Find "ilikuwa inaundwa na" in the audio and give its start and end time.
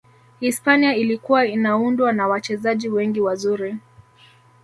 0.95-2.27